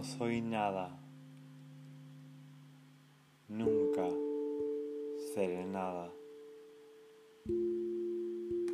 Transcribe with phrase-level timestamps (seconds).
[0.00, 0.98] No soy nada.
[3.48, 4.08] Nunca
[5.34, 6.10] seré nada.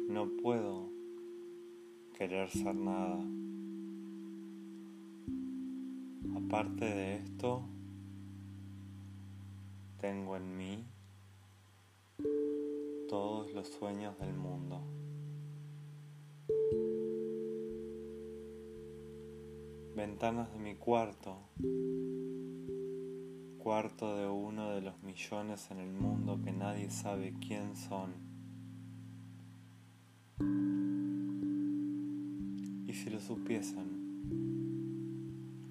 [0.09, 0.89] No puedo
[2.17, 3.19] querer ser nada.
[6.37, 7.65] Aparte de esto,
[10.01, 10.87] tengo en mí
[13.09, 14.96] todos los sueños del mundo.
[19.97, 21.39] Ventanas de mi cuarto,
[23.57, 28.13] cuarto de uno de los millones en el mundo que nadie sabe quién son.
[32.87, 34.03] Y si lo supiesen,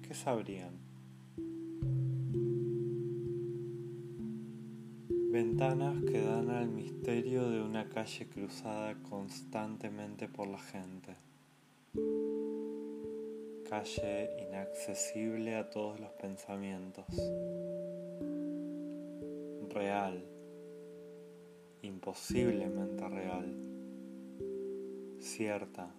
[0.02, 0.74] ¿qué sabrían?
[5.30, 11.25] Ventanas que dan al misterio de una calle cruzada constantemente por la gente
[13.76, 17.04] calle inaccesible a todos los pensamientos,
[19.68, 20.24] real,
[21.82, 23.54] imposiblemente real,
[25.20, 25.94] cierta,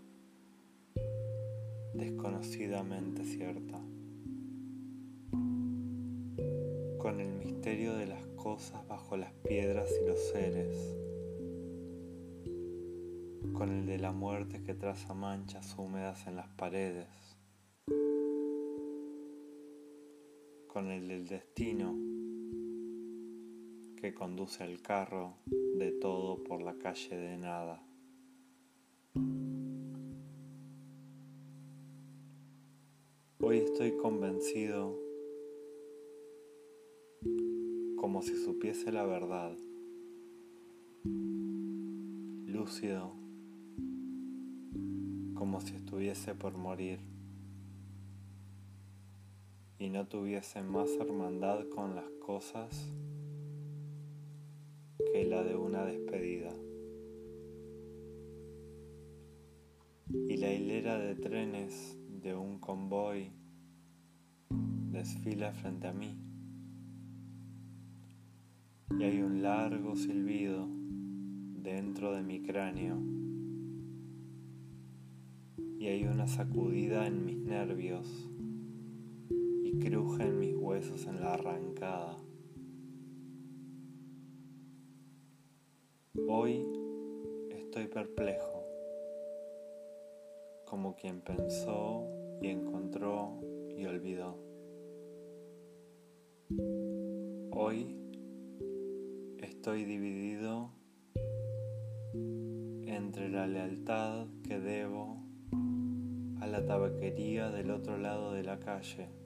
[1.93, 3.79] desconocidamente cierta,
[6.97, 10.97] con el misterio de las cosas bajo las piedras y los seres,
[13.53, 17.26] con el de la muerte que traza manchas húmedas en las paredes,
[20.77, 21.95] con el destino
[23.99, 27.83] que conduce al carro de todo por la calle de nada.
[33.39, 34.95] Hoy estoy convencido
[37.95, 39.57] como si supiese la verdad,
[42.45, 43.15] lúcido,
[45.33, 47.16] como si estuviese por morir
[49.79, 52.91] y no tuviese más hermandad con las cosas
[55.11, 56.51] que la de una despedida.
[60.09, 63.31] Y la hilera de trenes de un convoy
[64.91, 66.17] desfila frente a mí.
[68.97, 70.67] Y hay un largo silbido
[71.61, 72.97] dentro de mi cráneo.
[75.77, 78.26] Y hay una sacudida en mis nervios
[79.79, 82.17] crujen mis huesos en la arrancada.
[86.27, 86.65] Hoy
[87.51, 88.63] estoy perplejo,
[90.65, 92.07] como quien pensó
[92.41, 93.39] y encontró
[93.77, 94.37] y olvidó.
[97.51, 97.95] Hoy
[99.39, 100.71] estoy dividido
[102.85, 105.23] entre la lealtad que debo
[106.39, 109.16] a la tabaquería del otro lado de la calle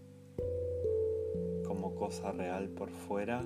[1.81, 3.43] como cosa real por fuera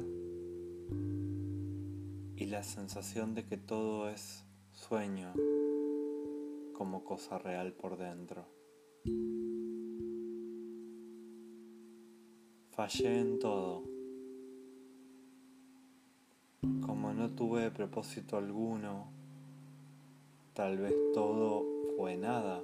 [2.35, 5.31] y la sensación de que todo es sueño
[6.73, 8.45] como cosa real por dentro.
[12.71, 13.83] Fallé en todo.
[16.85, 19.13] Como no tuve propósito alguno,
[20.53, 21.65] tal vez todo
[21.95, 22.61] fue nada.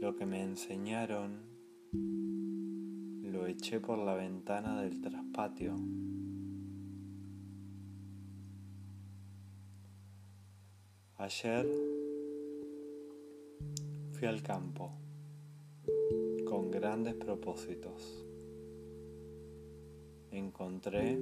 [0.00, 1.55] Lo que me enseñaron
[3.22, 5.74] lo eché por la ventana del traspatio.
[11.18, 11.66] Ayer
[14.12, 14.92] fui al campo
[16.46, 18.24] con grandes propósitos.
[20.30, 21.18] Encontré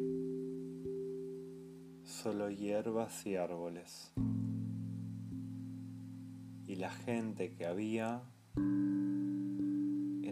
[2.02, 4.12] solo hierbas y árboles.
[6.66, 8.22] Y la gente que había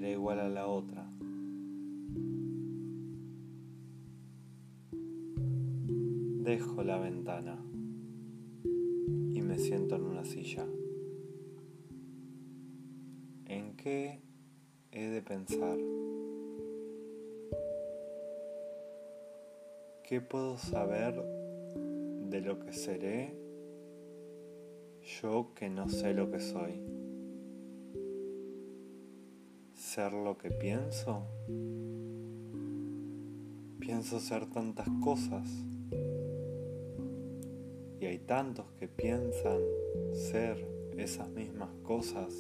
[0.03, 1.07] era igual a la otra.
[6.43, 7.57] Dejo la ventana
[8.65, 10.67] y me siento en una silla.
[13.45, 14.21] ¿En qué
[14.91, 15.79] he de pensar?
[20.03, 21.15] ¿Qué puedo saber
[22.29, 23.37] de lo que seré
[25.21, 27.02] yo que no sé lo que soy?
[29.95, 31.27] ¿Ser lo que pienso?
[33.79, 35.47] Pienso ser tantas cosas
[38.01, 39.61] y hay tantos que piensan
[40.15, 40.67] ser
[40.97, 42.33] esas mismas cosas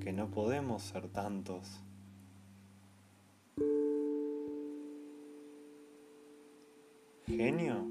[0.00, 1.84] que no podemos ser tantos.
[7.26, 7.86] Genio.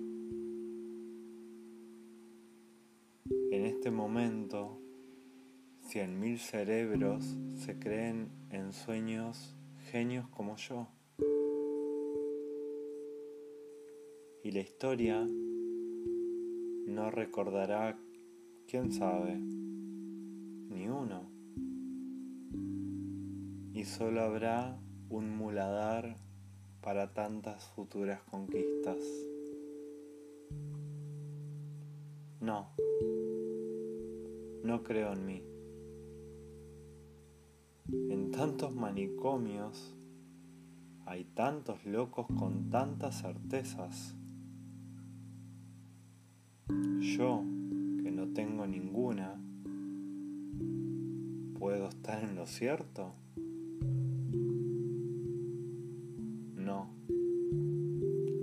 [3.52, 4.87] En este momento
[5.88, 7.24] cien mil cerebros
[7.56, 9.56] se creen en sueños
[9.90, 10.90] genios como yo.
[14.44, 15.26] Y la historia
[16.88, 17.98] no recordará,
[18.68, 21.32] quién sabe, ni uno.
[23.72, 26.18] Y solo habrá un muladar
[26.82, 28.98] para tantas futuras conquistas.
[32.42, 32.76] No,
[34.64, 35.57] no creo en mí.
[37.90, 39.96] En tantos manicomios
[41.06, 44.14] hay tantos locos con tantas certezas.
[47.00, 47.44] Yo,
[48.04, 49.40] que no tengo ninguna,
[51.58, 53.14] ¿puedo estar en lo cierto?
[56.58, 56.90] No,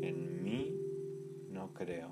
[0.01, 0.75] en mí
[1.51, 2.09] no creo.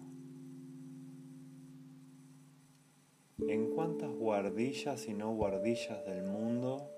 [3.39, 6.91] ¿En cuántas guardillas y no guardillas del mundo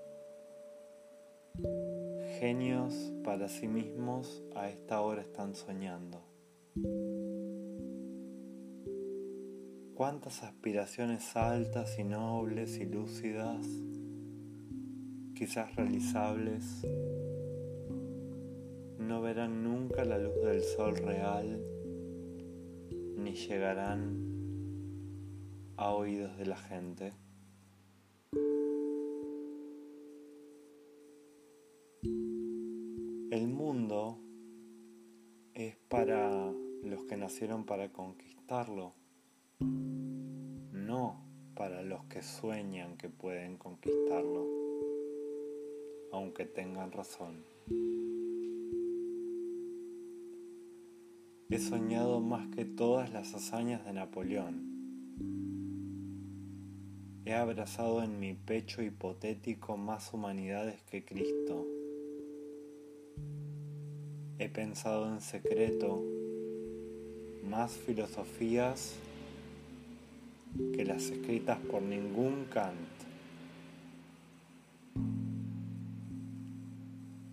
[2.41, 6.23] genios para sí mismos a esta hora están soñando?
[9.95, 13.65] cuántas aspiraciones altas y nobles y lúcidas,
[15.35, 16.85] quizás realizables,
[18.99, 21.61] no verán nunca la luz del sol real
[23.17, 24.19] ni llegarán
[25.77, 27.13] a oídos de la gente.
[33.45, 34.19] El mundo
[35.53, 36.51] es para
[36.83, 38.95] los que nacieron para conquistarlo
[39.61, 41.23] no
[41.55, 44.47] para los que sueñan que pueden conquistarlo,
[46.11, 47.45] aunque tengan razón.
[51.51, 54.73] He soñado más que todas las hazañas de Napoleón.
[57.27, 61.74] He abrazado en mi pecho hipotético más humanidades que Cristo.
[64.37, 66.03] He pensado en secreto
[67.49, 68.97] más filosofías
[70.75, 72.75] que las escritas por ningún Kant.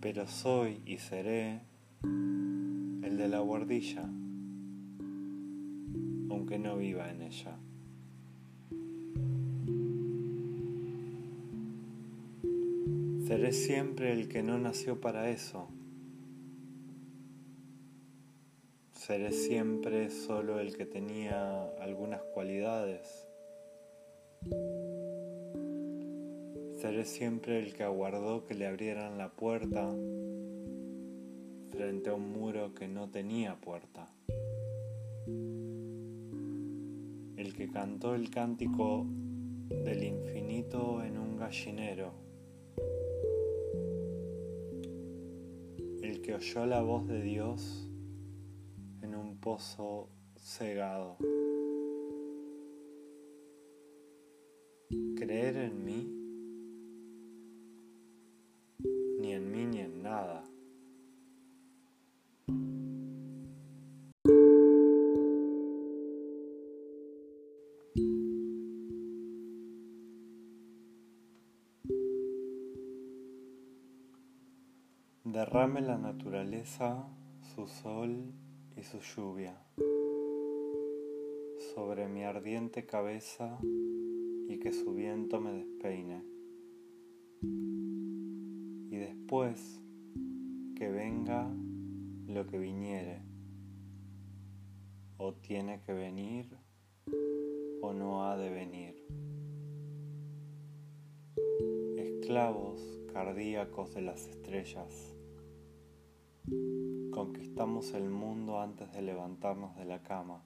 [0.00, 1.62] Pero soy y seré
[2.04, 4.02] el de la guardilla,
[6.30, 7.56] aunque no viva en ella.
[13.26, 15.68] Seré siempre el que no nació para eso.
[19.12, 23.28] Seré siempre solo el que tenía algunas cualidades.
[26.80, 29.94] Seré siempre el que aguardó que le abrieran la puerta
[31.72, 34.08] frente a un muro que no tenía puerta.
[37.36, 39.04] El que cantó el cántico
[39.68, 42.14] del infinito en un gallinero.
[46.00, 47.91] El que oyó la voz de Dios
[49.42, 51.16] pozo cegado.
[55.16, 56.00] Creer en mí,
[59.18, 60.44] ni en mí ni en nada.
[75.24, 77.08] Derrame la naturaleza
[77.54, 78.32] su sol
[78.76, 79.56] y su lluvia
[81.74, 83.58] sobre mi ardiente cabeza
[84.48, 86.22] y que su viento me despeine.
[88.90, 89.80] Y después
[90.76, 91.48] que venga
[92.26, 93.22] lo que viniere,
[95.18, 96.46] o tiene que venir
[97.80, 98.96] o no ha de venir.
[101.96, 102.80] Esclavos
[103.12, 105.14] cardíacos de las estrellas
[107.12, 110.42] Conquistamos el mundo antes de levantarnos de la cama.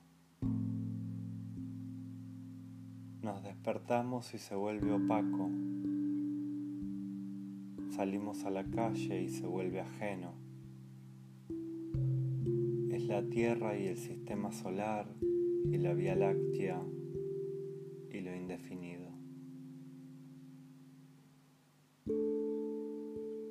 [3.23, 5.49] Nos despertamos y se vuelve opaco.
[7.95, 10.35] Salimos a la calle y se vuelve ajeno.
[12.91, 16.83] Es la Tierra y el sistema solar y la Vía Láctea
[18.11, 19.07] y lo indefinido.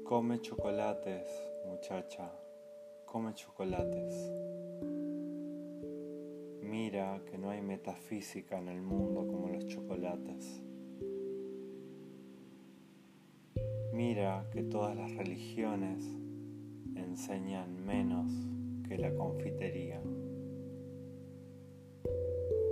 [0.03, 1.29] Come chocolates,
[1.65, 2.44] muchacha
[3.05, 4.31] come chocolates.
[6.61, 10.61] Mira que no hay metafísica en el mundo como los chocolates.
[13.93, 16.03] Mira que todas las religiones
[16.95, 18.31] enseñan menos
[18.87, 20.01] que la confitería.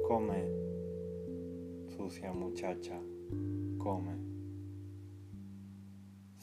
[0.07, 0.49] Come,
[1.95, 2.99] sucia muchacha,
[3.77, 4.22] come.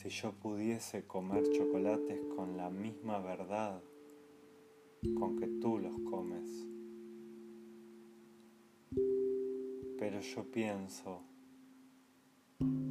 [0.01, 3.83] Si yo pudiese comer chocolates con la misma verdad
[5.19, 6.67] con que tú los comes.
[9.99, 11.21] Pero yo pienso,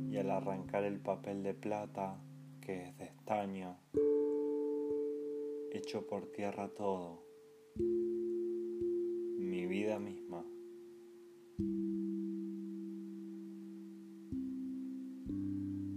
[0.08, 2.22] y al arrancar el papel de plata,
[2.62, 3.80] que es de estaño,
[5.72, 7.24] echo por tierra todo,
[9.40, 10.46] mi vida misma.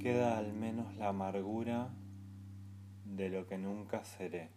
[0.02, 1.94] Queda al menos la amargura
[3.04, 4.50] de lo que nunca seré,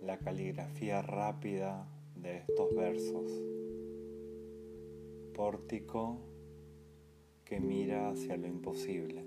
[0.00, 3.32] la caligrafía rápida de estos versos,
[5.34, 6.20] pórtico
[7.44, 9.24] que mira hacia lo imposible.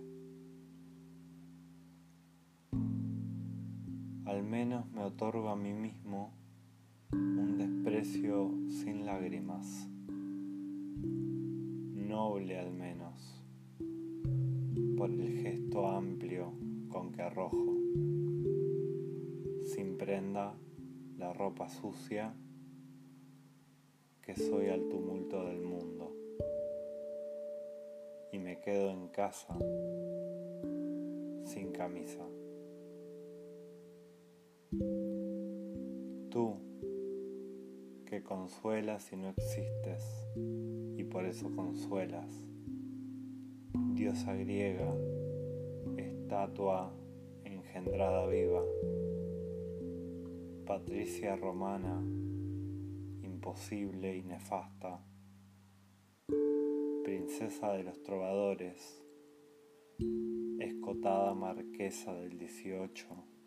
[4.23, 6.31] Al menos me otorgo a mí mismo
[7.11, 9.89] un desprecio sin lágrimas,
[11.93, 12.96] noble al menos,
[14.97, 16.53] por el gesto amplio
[16.89, 17.77] con que arrojo,
[19.63, 20.57] sin prenda,
[21.17, 22.33] la ropa sucia
[24.23, 26.15] que soy al tumulto del mundo
[28.31, 29.55] y me quedo en casa
[31.45, 32.27] sin camisa.
[36.31, 36.55] Tú,
[38.05, 40.03] que consuelas y no existes,
[40.97, 42.46] y por eso consuelas.
[43.93, 44.93] Diosa griega,
[45.97, 46.93] estatua
[47.43, 48.63] engendrada viva.
[50.65, 52.01] Patricia romana,
[53.23, 54.99] imposible y nefasta.
[57.03, 59.03] Princesa de los trovadores,
[60.59, 63.37] escotada marquesa del 18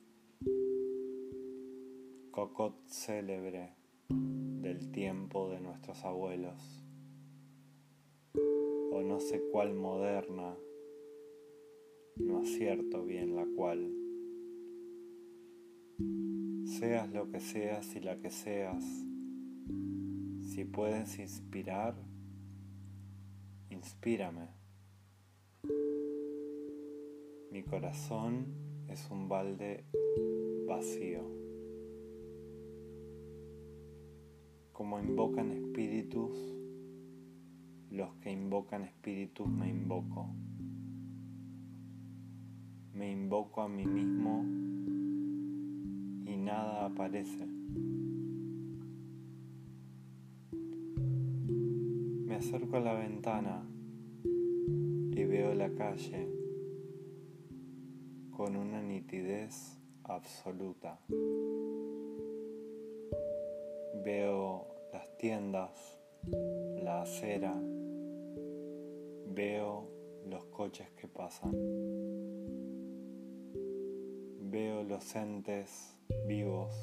[2.30, 3.75] cocot célebre
[4.08, 6.79] del tiempo de nuestros abuelos,
[9.02, 10.57] no sé cuál moderna,
[12.16, 13.92] no acierto bien la cual.
[16.64, 18.85] Seas lo que seas y la que seas,
[20.42, 21.95] si puedes inspirar,
[23.71, 24.49] inspírame.
[27.50, 28.54] Mi corazón
[28.88, 29.85] es un balde
[30.66, 31.40] vacío.
[34.80, 36.33] como invocan espíritus,
[37.90, 40.28] los que invocan espíritus me invoco.
[42.94, 44.44] Me invoco a mí mismo
[46.25, 47.47] y nada aparece.
[52.26, 53.64] Me acerco a la ventana
[54.25, 56.28] y veo la calle
[58.30, 61.00] con una nitidez absoluta.
[64.04, 66.00] Veo las tiendas,
[66.82, 67.54] la acera,
[69.34, 69.88] veo
[70.26, 71.52] los coches que pasan,
[74.50, 76.75] veo los entes vivos,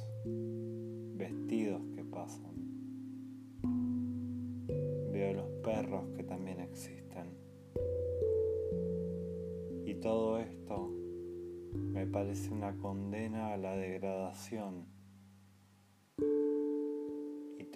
[1.16, 2.56] vestidos que pasan,
[5.12, 7.38] veo los perros que también existen.
[9.86, 10.90] Y todo esto
[11.74, 14.98] me parece una condena a la degradación.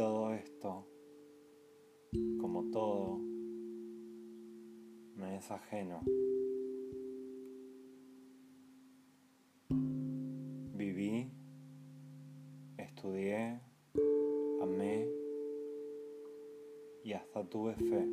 [0.01, 0.88] Todo esto,
[2.40, 3.20] como todo,
[5.42, 6.02] es ajeno.
[10.78, 11.32] Viví,
[12.78, 13.60] estudié,
[14.62, 15.08] amé
[17.04, 18.08] y hasta tuve fe.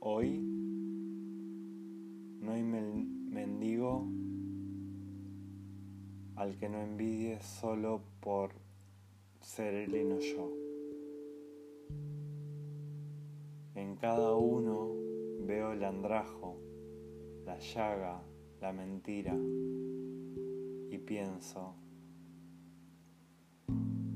[0.00, 0.38] Hoy
[2.40, 4.06] no hay mendigo
[6.36, 8.52] al que no envidie solo por
[9.40, 10.73] ser él y no yo.
[13.94, 14.90] En cada uno
[15.46, 16.58] veo el andrajo,
[17.46, 18.24] la llaga,
[18.60, 19.38] la mentira
[20.90, 21.76] y pienso,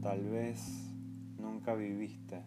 [0.03, 0.93] tal vez
[1.39, 2.43] nunca viviste,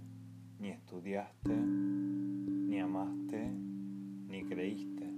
[0.59, 3.49] ni estudiaste, ni amaste,
[4.27, 5.09] ni creíste.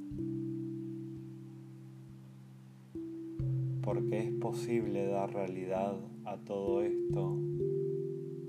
[3.82, 7.40] porque es posible dar realidad a todo esto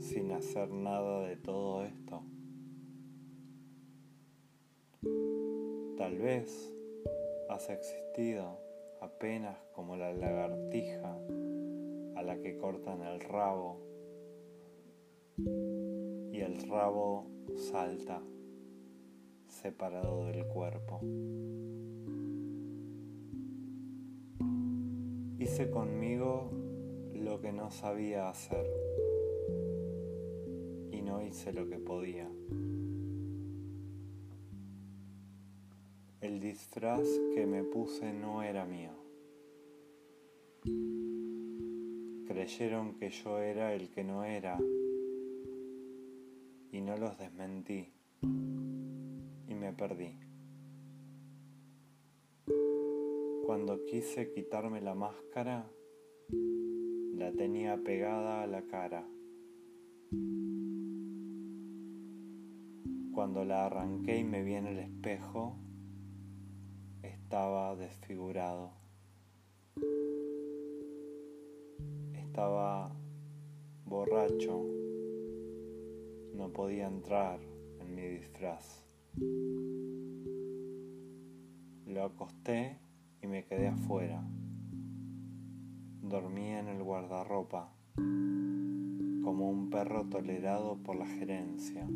[0.01, 2.34] sin hacer nada de todo esto.
[5.97, 6.75] Tal vez
[7.49, 8.59] has existido
[9.01, 11.17] apenas como la lagartija
[12.17, 13.79] a la que cortan el rabo
[15.37, 18.21] y el rabo salta
[19.47, 21.01] separado del cuerpo.
[25.39, 26.51] Hice conmigo
[27.13, 28.67] lo que no sabía hacer
[30.91, 32.34] y no hice lo que podía.
[36.35, 38.91] El disfraz que me puse no era mío.
[42.27, 44.59] Creyeron que yo era el que no era
[46.73, 47.87] y no los desmentí
[48.21, 50.19] y me perdí.
[53.47, 55.71] Cuando quise quitarme la máscara,
[57.15, 59.07] la tenía pegada a la cara.
[63.13, 65.61] Cuando la arranqué y me vi en el espejo,
[67.25, 68.71] estaba desfigurado.
[72.13, 72.93] Estaba
[73.87, 74.63] borracho.
[76.35, 77.41] No podía entrar
[77.81, 78.85] en mi disfraz.
[81.87, 82.79] Lo acosté
[83.23, 84.23] y me quedé afuera.
[86.03, 87.73] Dormí en el guardarropa
[89.25, 91.89] como un perro tolerado por la gerencia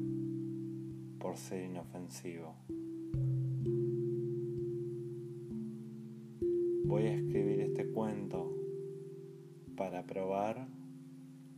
[1.18, 2.54] por ser inofensivo.
[6.88, 8.50] Voy a escribir este cuento
[9.76, 10.66] para probar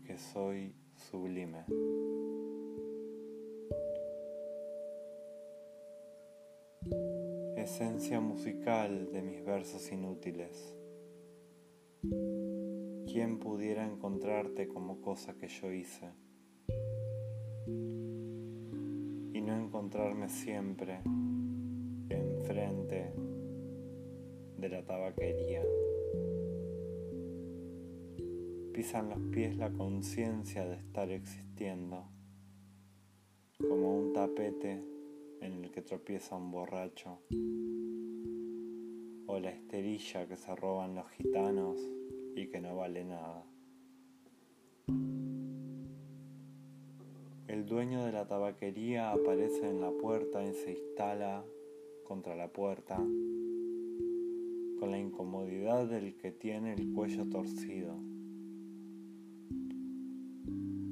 [0.03, 1.67] que soy sublime.
[7.57, 10.77] Esencia musical de mis versos inútiles.
[13.07, 16.11] ¿Quién pudiera encontrarte como cosa que yo hice?
[19.33, 21.03] Y no encontrarme siempre
[22.09, 23.30] enfrente
[24.61, 25.63] de la tabaquería.
[28.75, 32.05] Pisan los pies la conciencia de estar existiendo,
[33.59, 34.85] como un tapete
[35.41, 37.21] en el que tropieza un borracho,
[39.27, 41.79] o la esterilla que se roban los gitanos
[42.37, 43.47] y que no vale nada.
[47.49, 51.45] El dueño de la tabaquería aparece en la puerta y se instala
[52.05, 52.99] contra la puerta
[54.81, 57.97] con la incomodidad del que tiene el cuello torcido,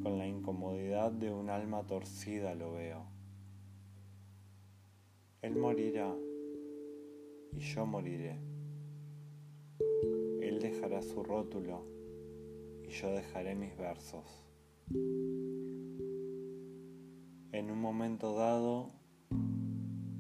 [0.03, 3.07] con la incomodidad de un alma torcida lo veo.
[5.41, 6.15] Él morirá
[7.53, 8.39] y yo moriré.
[10.43, 11.87] Él dejará su rótulo
[12.83, 14.45] y yo dejaré mis versos.
[17.53, 18.91] En un momento dado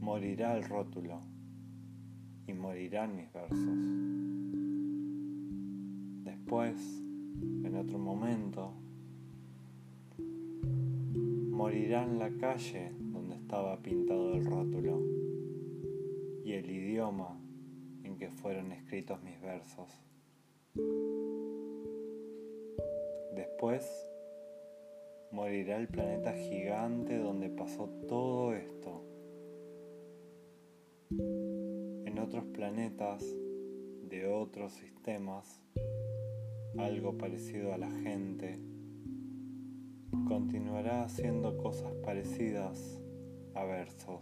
[0.00, 1.20] morirá el rótulo
[2.48, 3.78] y morirán mis versos.
[6.24, 6.74] Después,
[7.64, 8.72] en otro momento,
[11.50, 15.02] morirá en la calle donde estaba pintado el rótulo
[16.42, 17.38] y el idioma
[18.04, 19.90] en que fueron escritos mis versos.
[23.34, 23.84] Después
[25.32, 29.04] morirá el planeta gigante donde pasó todo esto.
[32.29, 33.25] Otros planetas
[34.03, 35.62] de otros sistemas,
[36.77, 38.61] algo parecido a la gente,
[40.27, 43.01] continuará haciendo cosas parecidas
[43.55, 44.21] a versos,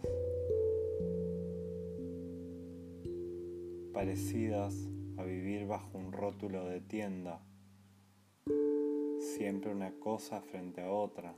[3.91, 7.45] parecidas a vivir bajo un rótulo de tienda,
[9.19, 11.35] siempre una cosa frente a otra,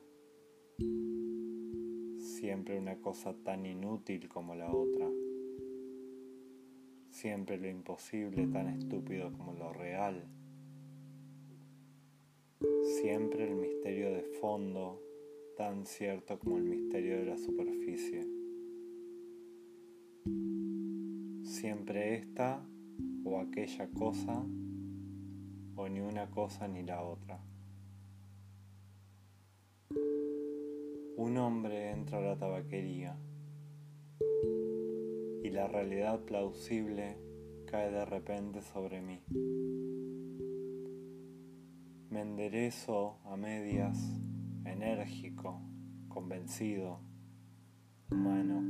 [2.19, 5.09] siempre una cosa tan inútil como la otra,
[7.19, 10.23] siempre lo imposible tan estúpido como lo real,
[13.01, 15.01] siempre el misterio de fondo
[15.57, 18.25] tan cierto como el misterio de la superficie.
[21.43, 22.65] Siempre esta
[23.25, 24.45] o aquella cosa
[25.75, 27.43] o ni una cosa ni la otra.
[31.17, 33.17] Un hombre entra a la tabaquería
[35.49, 37.17] y la realidad plausible
[37.65, 39.19] cae de repente sobre mí.
[42.11, 43.97] Me enderezo a medias,
[44.63, 45.59] enérgico,
[46.07, 46.99] convencido,
[48.11, 48.61] humano.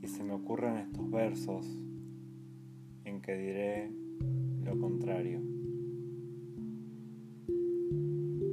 [0.00, 1.66] Y se me ocurren estos versos
[3.02, 3.90] en que diré
[4.62, 5.40] lo contrario.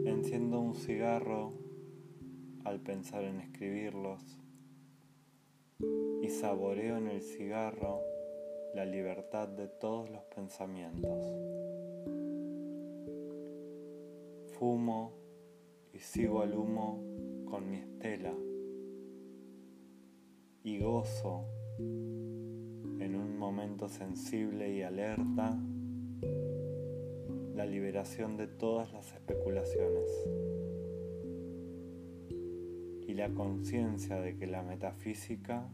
[0.08, 1.54] Enciendo un cigarro
[2.64, 4.43] al pensar en escribirlos
[6.22, 8.02] y saboreo en el cigarro
[8.74, 11.20] la libertad de todos los pensamientos.
[14.58, 15.14] Fumo
[15.92, 17.04] y sigo al humo
[17.46, 18.34] con mi estela
[20.64, 21.46] y gozo
[21.78, 25.58] en un momento sensible y alerta
[27.54, 30.10] la liberación de todas las especulaciones
[33.08, 35.70] y la conciencia de que la metafísica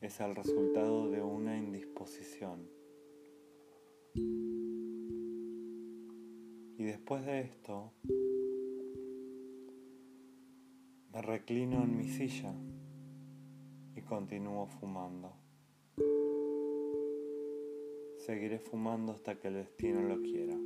[0.00, 2.68] es el resultado de una indisposición.
[6.78, 7.92] Y después de esto,
[11.12, 12.54] me reclino en mi silla
[13.94, 15.32] y continúo fumando.
[18.18, 20.65] Seguiré fumando hasta que el destino lo quiera.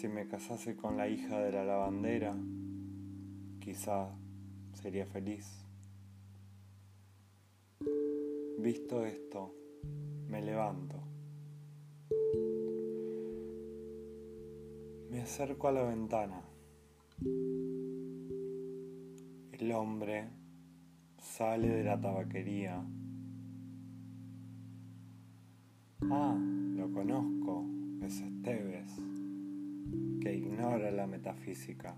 [0.00, 2.34] Si me casase con la hija de la lavandera,
[3.60, 4.08] quizá
[4.72, 5.46] sería feliz.
[8.58, 9.54] Visto esto,
[10.26, 10.96] me levanto.
[15.10, 16.44] Me acerco a la ventana.
[19.52, 20.30] El hombre
[21.18, 22.82] sale de la tabaquería.
[26.10, 26.38] Ah,
[26.74, 27.66] lo conozco,
[28.00, 28.98] es Esteves,
[30.20, 31.96] que ignora la metafísica.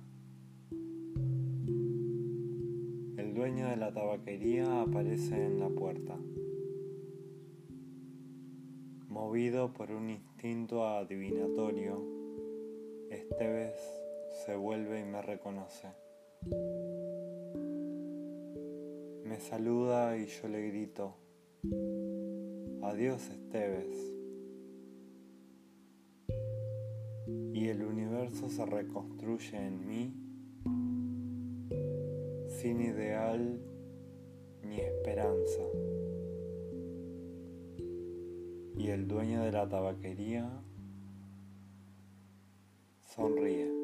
[3.16, 6.16] El dueño de la tabaquería aparece en la puerta.
[9.08, 12.02] Movido por un instinto adivinatorio,
[13.10, 13.80] Esteves
[14.44, 15.88] se vuelve y me reconoce.
[19.24, 21.14] Me saluda y yo le grito,
[22.82, 24.21] adiós Esteves.
[27.72, 30.12] El universo se reconstruye en mí
[32.48, 33.58] sin ideal
[34.62, 35.62] ni esperanza.
[38.76, 40.50] Y el dueño de la tabaquería
[43.00, 43.81] sonríe.